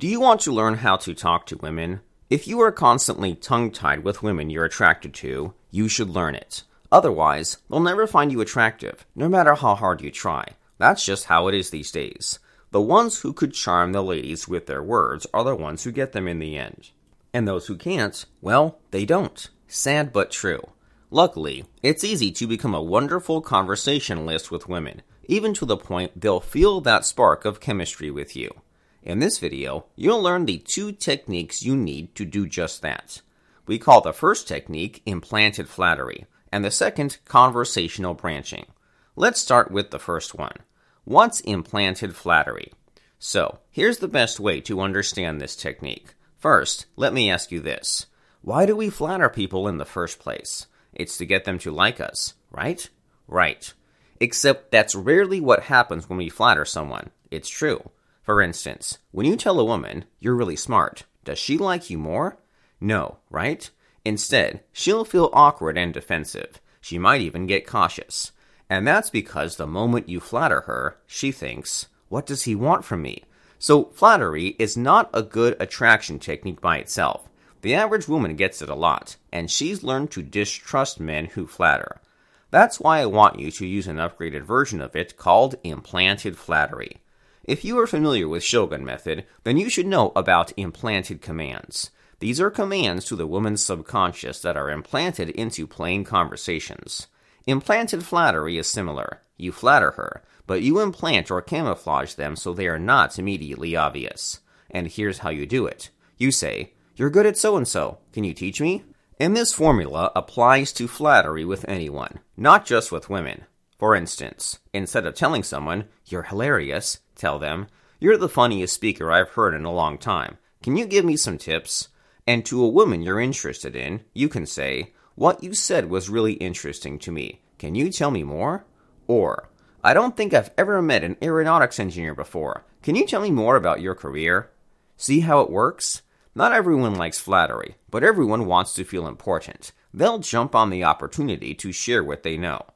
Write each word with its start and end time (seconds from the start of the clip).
Do 0.00 0.06
you 0.06 0.20
want 0.20 0.40
to 0.42 0.52
learn 0.52 0.74
how 0.74 0.96
to 0.98 1.12
talk 1.12 1.46
to 1.46 1.56
women? 1.56 2.02
If 2.30 2.46
you 2.46 2.60
are 2.60 2.70
constantly 2.70 3.34
tongue 3.34 3.72
tied 3.72 4.04
with 4.04 4.22
women 4.22 4.48
you're 4.48 4.64
attracted 4.64 5.12
to, 5.14 5.54
you 5.72 5.88
should 5.88 6.08
learn 6.08 6.36
it. 6.36 6.62
Otherwise, 6.92 7.56
they'll 7.68 7.80
never 7.80 8.06
find 8.06 8.30
you 8.30 8.40
attractive, 8.40 9.04
no 9.16 9.28
matter 9.28 9.56
how 9.56 9.74
hard 9.74 10.00
you 10.00 10.12
try. 10.12 10.50
That's 10.78 11.04
just 11.04 11.24
how 11.24 11.48
it 11.48 11.54
is 11.56 11.70
these 11.70 11.90
days. 11.90 12.38
The 12.70 12.80
ones 12.80 13.22
who 13.22 13.32
could 13.32 13.54
charm 13.54 13.90
the 13.90 14.00
ladies 14.00 14.46
with 14.46 14.66
their 14.66 14.84
words 14.84 15.26
are 15.34 15.42
the 15.42 15.56
ones 15.56 15.82
who 15.82 15.90
get 15.90 16.12
them 16.12 16.28
in 16.28 16.38
the 16.38 16.56
end. 16.56 16.90
And 17.34 17.48
those 17.48 17.66
who 17.66 17.76
can't, 17.76 18.24
well, 18.40 18.78
they 18.92 19.04
don't. 19.04 19.50
Sad 19.66 20.12
but 20.12 20.30
true. 20.30 20.62
Luckily, 21.10 21.64
it's 21.82 22.04
easy 22.04 22.30
to 22.30 22.46
become 22.46 22.72
a 22.72 22.80
wonderful 22.80 23.40
conversationalist 23.40 24.52
with 24.52 24.68
women, 24.68 25.02
even 25.24 25.52
to 25.54 25.66
the 25.66 25.76
point 25.76 26.20
they'll 26.20 26.38
feel 26.38 26.80
that 26.82 27.04
spark 27.04 27.44
of 27.44 27.58
chemistry 27.58 28.12
with 28.12 28.36
you. 28.36 28.60
In 29.02 29.20
this 29.20 29.38
video, 29.38 29.86
you'll 29.96 30.22
learn 30.22 30.44
the 30.44 30.58
two 30.58 30.92
techniques 30.92 31.62
you 31.62 31.76
need 31.76 32.14
to 32.16 32.24
do 32.24 32.46
just 32.46 32.82
that. 32.82 33.22
We 33.66 33.78
call 33.78 34.00
the 34.00 34.12
first 34.12 34.48
technique 34.48 35.02
implanted 35.06 35.68
flattery, 35.68 36.26
and 36.50 36.64
the 36.64 36.70
second 36.70 37.18
conversational 37.24 38.14
branching. 38.14 38.66
Let's 39.14 39.40
start 39.40 39.70
with 39.70 39.90
the 39.90 39.98
first 39.98 40.34
one. 40.34 40.56
What's 41.04 41.40
implanted 41.40 42.16
flattery? 42.16 42.72
So, 43.18 43.60
here's 43.70 43.98
the 43.98 44.08
best 44.08 44.40
way 44.40 44.60
to 44.62 44.80
understand 44.80 45.40
this 45.40 45.56
technique. 45.56 46.14
First, 46.38 46.86
let 46.96 47.12
me 47.12 47.30
ask 47.30 47.50
you 47.50 47.60
this. 47.60 48.06
Why 48.42 48.66
do 48.66 48.76
we 48.76 48.90
flatter 48.90 49.28
people 49.28 49.68
in 49.68 49.78
the 49.78 49.84
first 49.84 50.18
place? 50.18 50.66
It's 50.92 51.16
to 51.18 51.26
get 51.26 51.44
them 51.44 51.58
to 51.60 51.70
like 51.70 52.00
us, 52.00 52.34
right? 52.50 52.88
Right. 53.26 53.72
Except 54.20 54.70
that's 54.70 54.94
rarely 54.94 55.40
what 55.40 55.64
happens 55.64 56.08
when 56.08 56.18
we 56.18 56.28
flatter 56.28 56.64
someone. 56.64 57.10
It's 57.30 57.48
true. 57.48 57.90
For 58.28 58.42
instance, 58.42 58.98
when 59.10 59.24
you 59.24 59.36
tell 59.36 59.58
a 59.58 59.64
woman 59.64 60.04
you're 60.20 60.34
really 60.34 60.54
smart, 60.54 61.04
does 61.24 61.38
she 61.38 61.56
like 61.56 61.88
you 61.88 61.96
more? 61.96 62.36
No, 62.78 63.20
right? 63.30 63.70
Instead, 64.04 64.60
she'll 64.70 65.06
feel 65.06 65.30
awkward 65.32 65.78
and 65.78 65.94
defensive. 65.94 66.60
She 66.82 66.98
might 66.98 67.22
even 67.22 67.46
get 67.46 67.66
cautious. 67.66 68.32
And 68.68 68.86
that's 68.86 69.08
because 69.08 69.56
the 69.56 69.66
moment 69.66 70.10
you 70.10 70.20
flatter 70.20 70.60
her, 70.66 70.98
she 71.06 71.32
thinks, 71.32 71.86
What 72.10 72.26
does 72.26 72.42
he 72.42 72.54
want 72.54 72.84
from 72.84 73.00
me? 73.00 73.24
So, 73.58 73.84
flattery 73.94 74.48
is 74.58 74.76
not 74.76 75.08
a 75.14 75.22
good 75.22 75.56
attraction 75.58 76.18
technique 76.18 76.60
by 76.60 76.76
itself. 76.76 77.30
The 77.62 77.74
average 77.74 78.08
woman 78.08 78.36
gets 78.36 78.60
it 78.60 78.68
a 78.68 78.74
lot, 78.74 79.16
and 79.32 79.50
she's 79.50 79.82
learned 79.82 80.10
to 80.10 80.22
distrust 80.22 81.00
men 81.00 81.24
who 81.24 81.46
flatter. 81.46 82.02
That's 82.50 82.78
why 82.78 82.98
I 82.98 83.06
want 83.06 83.40
you 83.40 83.50
to 83.52 83.66
use 83.66 83.86
an 83.86 83.96
upgraded 83.96 84.42
version 84.42 84.82
of 84.82 84.94
it 84.94 85.16
called 85.16 85.54
implanted 85.64 86.36
flattery. 86.36 87.00
If 87.48 87.64
you 87.64 87.78
are 87.78 87.86
familiar 87.86 88.28
with 88.28 88.44
Shogun 88.44 88.84
method, 88.84 89.24
then 89.44 89.56
you 89.56 89.70
should 89.70 89.86
know 89.86 90.12
about 90.14 90.52
implanted 90.58 91.22
commands. 91.22 91.90
These 92.18 92.42
are 92.42 92.50
commands 92.50 93.06
to 93.06 93.16
the 93.16 93.26
woman's 93.26 93.64
subconscious 93.64 94.42
that 94.42 94.58
are 94.58 94.70
implanted 94.70 95.30
into 95.30 95.66
plain 95.66 96.04
conversations. 96.04 97.06
Implanted 97.46 98.04
flattery 98.04 98.58
is 98.58 98.66
similar. 98.66 99.22
You 99.38 99.50
flatter 99.50 99.92
her, 99.92 100.22
but 100.46 100.60
you 100.60 100.80
implant 100.80 101.30
or 101.30 101.40
camouflage 101.40 102.12
them 102.12 102.36
so 102.36 102.52
they 102.52 102.68
are 102.68 102.78
not 102.78 103.18
immediately 103.18 103.74
obvious. 103.74 104.40
And 104.70 104.86
here's 104.86 105.20
how 105.20 105.30
you 105.30 105.46
do 105.46 105.64
it. 105.64 105.88
You 106.18 106.30
say, 106.30 106.74
You're 106.96 107.08
good 107.08 107.24
at 107.24 107.38
so 107.38 107.56
and 107.56 107.66
so. 107.66 107.96
Can 108.12 108.24
you 108.24 108.34
teach 108.34 108.60
me? 108.60 108.84
And 109.18 109.34
this 109.34 109.54
formula 109.54 110.12
applies 110.14 110.70
to 110.74 110.86
flattery 110.86 111.46
with 111.46 111.66
anyone, 111.66 112.18
not 112.36 112.66
just 112.66 112.92
with 112.92 113.08
women. 113.08 113.46
For 113.78 113.94
instance, 113.94 114.58
instead 114.72 115.06
of 115.06 115.14
telling 115.14 115.42
someone, 115.42 115.84
You're 116.06 116.24
hilarious, 116.24 116.98
tell 117.14 117.38
them, 117.38 117.68
You're 118.00 118.16
the 118.16 118.28
funniest 118.28 118.74
speaker 118.74 119.12
I've 119.12 119.30
heard 119.30 119.54
in 119.54 119.64
a 119.64 119.72
long 119.72 119.98
time. 119.98 120.38
Can 120.62 120.76
you 120.76 120.86
give 120.86 121.04
me 121.04 121.16
some 121.16 121.38
tips? 121.38 121.88
And 122.26 122.44
to 122.46 122.62
a 122.62 122.68
woman 122.68 123.02
you're 123.02 123.20
interested 123.20 123.74
in, 123.74 124.02
you 124.12 124.28
can 124.28 124.44
say, 124.44 124.92
what 125.14 125.42
you 125.42 125.52
said 125.52 125.90
was 125.90 126.08
really 126.08 126.34
interesting 126.34 126.96
to 127.00 127.10
me. 127.10 127.40
Can 127.58 127.74
you 127.74 127.90
tell 127.90 128.12
me 128.12 128.22
more? 128.22 128.64
Or, 129.08 129.48
I 129.82 129.92
don't 129.92 130.16
think 130.16 130.32
I've 130.32 130.52
ever 130.56 130.80
met 130.80 131.02
an 131.02 131.16
aeronautics 131.20 131.80
engineer 131.80 132.14
before. 132.14 132.64
Can 132.82 132.94
you 132.94 133.04
tell 133.04 133.20
me 133.20 133.32
more 133.32 133.56
about 133.56 133.80
your 133.80 133.96
career? 133.96 134.50
See 134.96 135.20
how 135.20 135.40
it 135.40 135.50
works? 135.50 136.02
Not 136.36 136.52
everyone 136.52 136.94
likes 136.94 137.18
flattery, 137.18 137.76
but 137.90 138.04
everyone 138.04 138.46
wants 138.46 138.74
to 138.74 138.84
feel 138.84 139.08
important. 139.08 139.72
They'll 139.92 140.20
jump 140.20 140.54
on 140.54 140.70
the 140.70 140.84
opportunity 140.84 141.52
to 141.54 141.72
share 141.72 142.04
what 142.04 142.22
they 142.22 142.36
know. 142.36 142.66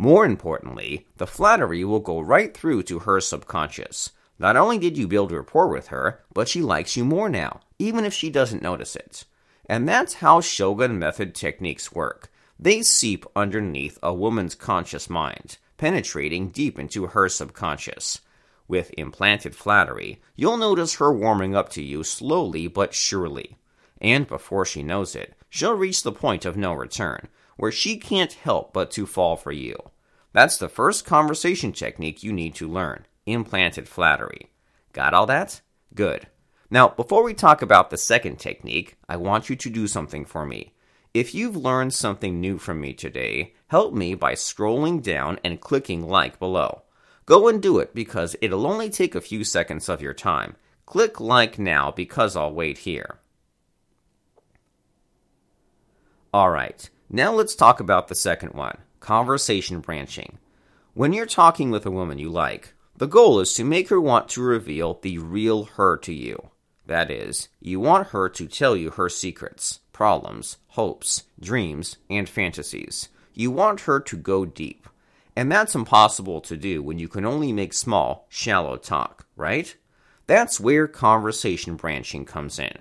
More 0.00 0.24
importantly, 0.24 1.06
the 1.18 1.26
flattery 1.26 1.84
will 1.84 2.00
go 2.00 2.20
right 2.20 2.56
through 2.56 2.84
to 2.84 3.00
her 3.00 3.20
subconscious. 3.20 4.08
Not 4.38 4.56
only 4.56 4.78
did 4.78 4.96
you 4.96 5.06
build 5.06 5.30
rapport 5.30 5.68
with 5.68 5.88
her, 5.88 6.24
but 6.32 6.48
she 6.48 6.62
likes 6.62 6.96
you 6.96 7.04
more 7.04 7.28
now, 7.28 7.60
even 7.78 8.06
if 8.06 8.14
she 8.14 8.30
doesn't 8.30 8.62
notice 8.62 8.96
it. 8.96 9.26
And 9.66 9.86
that's 9.86 10.14
how 10.14 10.40
Shogun 10.40 10.98
method 10.98 11.34
techniques 11.34 11.92
work. 11.92 12.32
They 12.58 12.80
seep 12.80 13.26
underneath 13.36 13.98
a 14.02 14.14
woman's 14.14 14.54
conscious 14.54 15.10
mind, 15.10 15.58
penetrating 15.76 16.48
deep 16.48 16.78
into 16.78 17.08
her 17.08 17.28
subconscious. 17.28 18.22
With 18.66 18.94
implanted 18.96 19.54
flattery, 19.54 20.22
you'll 20.34 20.56
notice 20.56 20.94
her 20.94 21.12
warming 21.12 21.54
up 21.54 21.68
to 21.72 21.82
you 21.82 22.04
slowly 22.04 22.68
but 22.68 22.94
surely. 22.94 23.58
And 24.00 24.26
before 24.26 24.64
she 24.64 24.82
knows 24.82 25.14
it, 25.14 25.34
she'll 25.50 25.74
reach 25.74 26.02
the 26.02 26.10
point 26.10 26.46
of 26.46 26.56
no 26.56 26.72
return, 26.72 27.28
where 27.60 27.70
she 27.70 27.98
can't 27.98 28.32
help 28.32 28.72
but 28.72 28.90
to 28.90 29.04
fall 29.04 29.36
for 29.36 29.52
you. 29.52 29.76
That's 30.32 30.56
the 30.56 30.68
first 30.68 31.04
conversation 31.04 31.72
technique 31.72 32.22
you 32.22 32.32
need 32.32 32.54
to 32.54 32.66
learn 32.66 33.06
implanted 33.26 33.86
flattery. 33.86 34.50
Got 34.94 35.12
all 35.12 35.26
that? 35.26 35.60
Good. 35.94 36.26
Now, 36.70 36.88
before 36.88 37.22
we 37.22 37.34
talk 37.34 37.60
about 37.60 37.90
the 37.90 37.98
second 37.98 38.38
technique, 38.38 38.96
I 39.10 39.16
want 39.18 39.50
you 39.50 39.56
to 39.56 39.68
do 39.70 39.86
something 39.86 40.24
for 40.24 40.46
me. 40.46 40.72
If 41.12 41.34
you've 41.34 41.54
learned 41.54 41.92
something 41.92 42.40
new 42.40 42.56
from 42.56 42.80
me 42.80 42.94
today, 42.94 43.52
help 43.68 43.92
me 43.92 44.14
by 44.14 44.32
scrolling 44.32 45.02
down 45.02 45.38
and 45.44 45.60
clicking 45.60 46.08
like 46.08 46.38
below. 46.38 46.82
Go 47.26 47.46
and 47.46 47.60
do 47.60 47.78
it 47.78 47.94
because 47.94 48.36
it'll 48.40 48.66
only 48.66 48.88
take 48.88 49.14
a 49.14 49.20
few 49.20 49.44
seconds 49.44 49.88
of 49.90 50.00
your 50.00 50.14
time. 50.14 50.56
Click 50.86 51.20
like 51.20 51.58
now 51.58 51.90
because 51.90 52.36
I'll 52.36 52.54
wait 52.54 52.78
here. 52.78 53.18
Alright, 56.32 56.88
now 57.12 57.32
let's 57.32 57.56
talk 57.56 57.80
about 57.80 58.06
the 58.06 58.14
second 58.14 58.54
one 58.54 58.78
conversation 59.00 59.80
branching. 59.80 60.38
When 60.94 61.12
you're 61.12 61.26
talking 61.26 61.70
with 61.70 61.84
a 61.84 61.90
woman 61.90 62.18
you 62.18 62.28
like, 62.28 62.74
the 62.96 63.08
goal 63.08 63.40
is 63.40 63.54
to 63.54 63.64
make 63.64 63.88
her 63.88 64.00
want 64.00 64.28
to 64.30 64.42
reveal 64.42 64.98
the 65.02 65.18
real 65.18 65.64
her 65.64 65.96
to 65.98 66.12
you. 66.12 66.50
That 66.86 67.10
is, 67.10 67.48
you 67.60 67.80
want 67.80 68.08
her 68.08 68.28
to 68.28 68.46
tell 68.46 68.76
you 68.76 68.90
her 68.90 69.08
secrets, 69.08 69.80
problems, 69.92 70.58
hopes, 70.68 71.24
dreams, 71.40 71.96
and 72.08 72.28
fantasies. 72.28 73.08
You 73.32 73.50
want 73.50 73.82
her 73.82 74.00
to 74.00 74.16
go 74.16 74.44
deep. 74.44 74.88
And 75.34 75.50
that's 75.50 75.74
impossible 75.74 76.40
to 76.42 76.56
do 76.56 76.82
when 76.82 76.98
you 76.98 77.08
can 77.08 77.24
only 77.24 77.52
make 77.52 77.72
small, 77.72 78.26
shallow 78.28 78.76
talk, 78.76 79.26
right? 79.36 79.74
That's 80.26 80.60
where 80.60 80.86
conversation 80.86 81.76
branching 81.76 82.24
comes 82.24 82.58
in. 82.58 82.74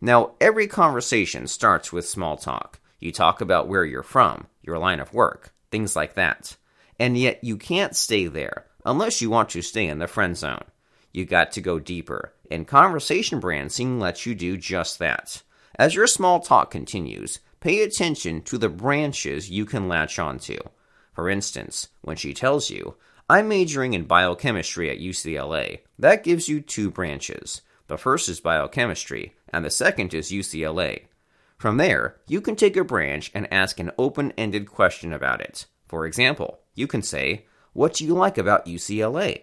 Now, 0.00 0.32
every 0.40 0.66
conversation 0.66 1.46
starts 1.46 1.92
with 1.92 2.08
small 2.08 2.36
talk. 2.36 2.80
You 3.00 3.10
talk 3.10 3.40
about 3.40 3.66
where 3.66 3.84
you're 3.84 4.02
from, 4.02 4.46
your 4.62 4.78
line 4.78 5.00
of 5.00 5.12
work, 5.12 5.52
things 5.70 5.96
like 5.96 6.14
that. 6.14 6.56
And 6.98 7.16
yet, 7.16 7.42
you 7.42 7.56
can't 7.56 7.96
stay 7.96 8.26
there 8.26 8.66
unless 8.84 9.20
you 9.20 9.30
want 9.30 9.48
to 9.50 9.62
stay 9.62 9.86
in 9.86 9.98
the 9.98 10.06
friend 10.06 10.36
zone. 10.36 10.64
You 11.12 11.24
got 11.24 11.50
to 11.52 11.60
go 11.60 11.78
deeper, 11.78 12.34
and 12.50 12.68
conversation 12.68 13.40
branching 13.40 13.98
lets 13.98 14.26
you 14.26 14.34
do 14.34 14.56
just 14.56 14.98
that. 14.98 15.42
As 15.76 15.94
your 15.94 16.06
small 16.06 16.40
talk 16.40 16.70
continues, 16.70 17.40
pay 17.60 17.82
attention 17.82 18.42
to 18.42 18.58
the 18.58 18.68
branches 18.68 19.50
you 19.50 19.64
can 19.64 19.88
latch 19.88 20.18
onto. 20.18 20.58
For 21.14 21.28
instance, 21.28 21.88
when 22.02 22.16
she 22.16 22.34
tells 22.34 22.70
you, 22.70 22.96
I'm 23.28 23.48
majoring 23.48 23.94
in 23.94 24.04
biochemistry 24.04 24.90
at 24.90 24.98
UCLA, 24.98 25.80
that 25.98 26.24
gives 26.24 26.48
you 26.48 26.60
two 26.60 26.90
branches. 26.90 27.62
The 27.86 27.96
first 27.96 28.28
is 28.28 28.40
biochemistry, 28.40 29.34
and 29.48 29.64
the 29.64 29.70
second 29.70 30.14
is 30.14 30.30
UCLA. 30.30 31.06
From 31.60 31.76
there, 31.76 32.16
you 32.26 32.40
can 32.40 32.56
take 32.56 32.74
a 32.78 32.84
branch 32.84 33.30
and 33.34 33.46
ask 33.52 33.78
an 33.78 33.90
open 33.98 34.32
ended 34.38 34.66
question 34.66 35.12
about 35.12 35.42
it. 35.42 35.66
For 35.88 36.06
example, 36.06 36.60
you 36.74 36.86
can 36.86 37.02
say, 37.02 37.44
What 37.74 37.92
do 37.92 38.06
you 38.06 38.14
like 38.14 38.38
about 38.38 38.64
UCLA? 38.64 39.42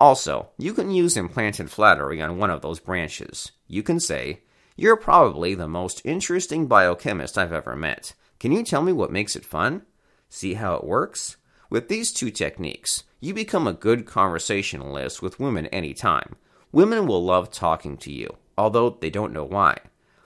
Also, 0.00 0.48
you 0.58 0.74
can 0.74 0.90
use 0.90 1.16
implanted 1.16 1.70
flattery 1.70 2.20
on 2.20 2.36
one 2.36 2.50
of 2.50 2.62
those 2.62 2.80
branches. 2.80 3.52
You 3.68 3.84
can 3.84 4.00
say, 4.00 4.40
You're 4.74 4.96
probably 4.96 5.54
the 5.54 5.68
most 5.68 6.02
interesting 6.04 6.66
biochemist 6.66 7.38
I've 7.38 7.52
ever 7.52 7.76
met. 7.76 8.14
Can 8.40 8.50
you 8.50 8.64
tell 8.64 8.82
me 8.82 8.92
what 8.92 9.12
makes 9.12 9.36
it 9.36 9.44
fun? 9.44 9.82
See 10.28 10.54
how 10.54 10.74
it 10.74 10.82
works? 10.82 11.36
With 11.70 11.86
these 11.86 12.12
two 12.12 12.32
techniques, 12.32 13.04
you 13.20 13.34
become 13.34 13.68
a 13.68 13.72
good 13.72 14.04
conversationalist 14.04 15.22
with 15.22 15.38
women 15.38 15.66
anytime. 15.66 16.34
Women 16.72 17.06
will 17.06 17.24
love 17.24 17.52
talking 17.52 17.96
to 17.98 18.10
you, 18.10 18.34
although 18.58 18.98
they 19.00 19.10
don't 19.10 19.32
know 19.32 19.44
why. 19.44 19.78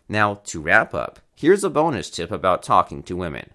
Now, 0.08 0.34
to 0.44 0.60
wrap 0.60 0.94
up, 0.94 1.18
here's 1.34 1.64
a 1.64 1.70
bonus 1.70 2.10
tip 2.10 2.30
about 2.30 2.62
talking 2.62 3.02
to 3.04 3.16
women. 3.16 3.50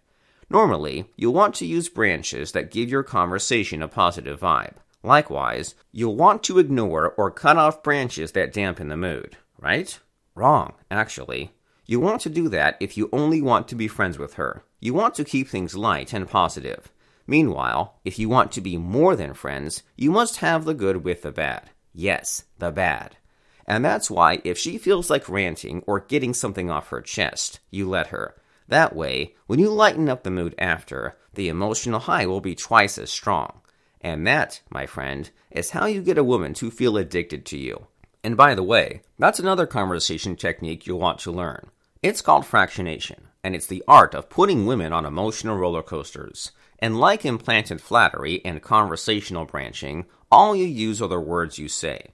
Normally, 0.49 1.05
you'll 1.15 1.33
want 1.33 1.55
to 1.55 1.65
use 1.65 1.87
branches 1.87 2.51
that 2.51 2.71
give 2.71 2.89
your 2.89 3.03
conversation 3.03 3.81
a 3.81 3.87
positive 3.87 4.39
vibe. 4.39 4.75
Likewise, 5.01 5.75
you'll 5.91 6.15
want 6.15 6.43
to 6.43 6.59
ignore 6.59 7.13
or 7.17 7.31
cut 7.31 7.57
off 7.57 7.81
branches 7.81 8.33
that 8.33 8.53
dampen 8.53 8.89
the 8.89 8.97
mood. 8.97 9.37
right? 9.61 9.99
Wrong, 10.35 10.73
actually. 10.89 11.51
You 11.85 11.99
want 11.99 12.21
to 12.21 12.29
do 12.29 12.49
that 12.49 12.77
if 12.79 12.97
you 12.97 13.09
only 13.13 13.41
want 13.41 13.67
to 13.69 13.75
be 13.75 13.87
friends 13.87 14.17
with 14.17 14.33
her. 14.33 14.63
You 14.79 14.93
want 14.93 15.15
to 15.15 15.23
keep 15.23 15.47
things 15.47 15.75
light 15.75 16.13
and 16.13 16.27
positive. 16.27 16.91
Meanwhile, 17.27 17.99
if 18.03 18.17
you 18.19 18.27
want 18.27 18.51
to 18.53 18.61
be 18.61 18.77
more 18.77 19.15
than 19.15 19.33
friends, 19.33 19.83
you 19.95 20.11
must 20.11 20.37
have 20.37 20.65
the 20.65 20.73
good 20.73 21.03
with 21.03 21.21
the 21.21 21.31
bad. 21.31 21.69
Yes, 21.93 22.45
the 22.57 22.71
bad. 22.71 23.17
And 23.65 23.85
that's 23.85 24.09
why 24.09 24.41
if 24.43 24.57
she 24.57 24.77
feels 24.77 25.09
like 25.09 25.29
ranting 25.29 25.83
or 25.87 25.99
getting 25.99 26.33
something 26.33 26.69
off 26.69 26.89
her 26.89 27.01
chest, 27.01 27.59
you 27.69 27.87
let 27.87 28.07
her. 28.07 28.35
That 28.67 28.95
way, 28.95 29.35
when 29.47 29.59
you 29.59 29.69
lighten 29.69 30.09
up 30.09 30.23
the 30.23 30.31
mood 30.31 30.55
after, 30.57 31.17
the 31.33 31.49
emotional 31.49 31.99
high 31.99 32.25
will 32.25 32.41
be 32.41 32.55
twice 32.55 32.97
as 32.97 33.09
strong. 33.09 33.61
And 34.01 34.25
that, 34.25 34.61
my 34.69 34.85
friend, 34.85 35.29
is 35.51 35.71
how 35.71 35.85
you 35.85 36.01
get 36.01 36.17
a 36.17 36.23
woman 36.23 36.53
to 36.55 36.71
feel 36.71 36.97
addicted 36.97 37.45
to 37.47 37.57
you. 37.57 37.87
And 38.23 38.37
by 38.37 38.55
the 38.55 38.63
way, 38.63 39.01
that's 39.19 39.39
another 39.39 39.65
conversation 39.65 40.35
technique 40.35 40.85
you'll 40.85 40.99
want 40.99 41.19
to 41.19 41.31
learn. 41.31 41.69
It's 42.01 42.21
called 42.21 42.45
fractionation, 42.45 43.19
and 43.43 43.55
it's 43.55 43.67
the 43.67 43.83
art 43.87 44.15
of 44.15 44.29
putting 44.29 44.65
women 44.65 44.93
on 44.93 45.05
emotional 45.05 45.57
roller 45.57 45.83
coasters. 45.83 46.51
And 46.79 46.99
like 46.99 47.25
implanted 47.25 47.79
flattery 47.79 48.43
and 48.43 48.61
conversational 48.61 49.45
branching, 49.45 50.05
all 50.31 50.55
you 50.55 50.65
use 50.65 51.01
are 51.01 51.07
the 51.07 51.19
words 51.19 51.59
you 51.59 51.67
say. 51.67 52.07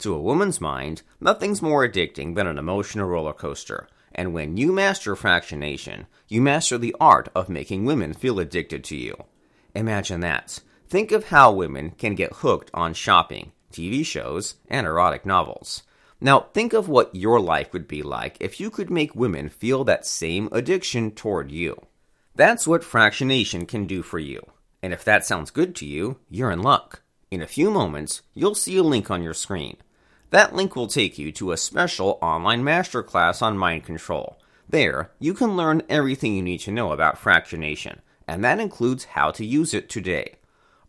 To 0.00 0.14
a 0.14 0.20
woman's 0.20 0.62
mind, 0.62 1.02
nothing's 1.20 1.60
more 1.60 1.86
addicting 1.86 2.34
than 2.34 2.46
an 2.46 2.56
emotional 2.56 3.06
roller 3.06 3.34
coaster. 3.34 3.86
And 4.14 4.32
when 4.32 4.56
you 4.56 4.72
master 4.72 5.14
fractionation, 5.14 6.06
you 6.26 6.40
master 6.40 6.78
the 6.78 6.96
art 6.98 7.28
of 7.34 7.50
making 7.50 7.84
women 7.84 8.14
feel 8.14 8.40
addicted 8.40 8.82
to 8.84 8.96
you. 8.96 9.24
Imagine 9.74 10.20
that. 10.20 10.60
Think 10.88 11.12
of 11.12 11.24
how 11.24 11.52
women 11.52 11.90
can 11.90 12.14
get 12.14 12.36
hooked 12.36 12.70
on 12.72 12.94
shopping, 12.94 13.52
TV 13.70 14.02
shows, 14.02 14.54
and 14.68 14.86
erotic 14.86 15.26
novels. 15.26 15.82
Now, 16.18 16.46
think 16.54 16.72
of 16.72 16.88
what 16.88 17.14
your 17.14 17.38
life 17.38 17.74
would 17.74 17.86
be 17.86 18.02
like 18.02 18.38
if 18.40 18.58
you 18.58 18.70
could 18.70 18.90
make 18.90 19.14
women 19.14 19.50
feel 19.50 19.84
that 19.84 20.06
same 20.06 20.48
addiction 20.50 21.10
toward 21.10 21.50
you. 21.50 21.78
That's 22.34 22.66
what 22.66 22.80
fractionation 22.80 23.68
can 23.68 23.84
do 23.84 24.02
for 24.02 24.18
you. 24.18 24.40
And 24.82 24.94
if 24.94 25.04
that 25.04 25.26
sounds 25.26 25.50
good 25.50 25.74
to 25.76 25.86
you, 25.86 26.16
you're 26.30 26.50
in 26.50 26.62
luck. 26.62 27.02
In 27.30 27.42
a 27.42 27.46
few 27.46 27.70
moments, 27.70 28.22
you'll 28.32 28.54
see 28.54 28.78
a 28.78 28.82
link 28.82 29.10
on 29.10 29.22
your 29.22 29.34
screen. 29.34 29.76
That 30.30 30.54
link 30.54 30.76
will 30.76 30.86
take 30.86 31.18
you 31.18 31.32
to 31.32 31.50
a 31.50 31.56
special 31.56 32.18
online 32.22 32.62
masterclass 32.62 33.42
on 33.42 33.58
mind 33.58 33.84
control. 33.84 34.38
There, 34.68 35.10
you 35.18 35.34
can 35.34 35.56
learn 35.56 35.82
everything 35.88 36.36
you 36.36 36.42
need 36.42 36.60
to 36.60 36.70
know 36.70 36.92
about 36.92 37.20
fractionation, 37.20 37.98
and 38.28 38.44
that 38.44 38.60
includes 38.60 39.06
how 39.06 39.32
to 39.32 39.44
use 39.44 39.74
it 39.74 39.88
today. 39.88 40.36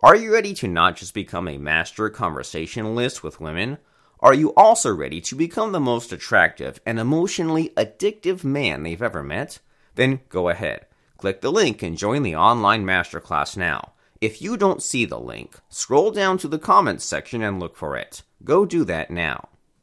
Are 0.04 0.16
you 0.16 0.32
ready 0.32 0.54
to 0.56 0.68
not 0.68 0.96
just 0.96 1.16
become 1.16 1.48
a 1.48 1.58
master 1.58 2.08
conversationalist 2.12 3.24
with 3.24 3.42
women? 3.42 3.80
Are 4.20 4.36
you 4.36 4.54
also 4.56 4.94
ready 4.94 5.20
to 5.22 5.36
become 5.36 5.72
the 5.72 5.80
most 5.80 6.14
attractive 6.14 6.80
and 6.86 7.00
emotionally 7.00 7.70
addictive 7.70 8.44
man 8.44 8.84
they've 8.84 9.02
ever 9.02 9.24
met? 9.24 9.58
Then 9.96 10.20
go 10.30 10.50
ahead. 10.50 10.86
Click 11.18 11.42
the 11.42 11.52
link 11.52 11.82
and 11.82 11.98
join 11.98 12.22
the 12.22 12.36
online 12.36 12.86
masterclass 12.86 13.58
now. 13.58 13.94
If 14.20 14.40
you 14.40 14.56
don't 14.56 14.84
see 14.84 15.06
the 15.06 15.20
link, 15.20 15.56
scroll 15.70 16.12
down 16.12 16.38
to 16.40 16.48
the 16.48 16.60
comments 16.60 17.04
section 17.04 17.42
and 17.42 17.60
look 17.60 17.76
for 17.76 17.98
it. 17.98 18.22
Go 18.44 18.66
do 18.66 18.84
that 18.86 19.12
now. 19.12 19.51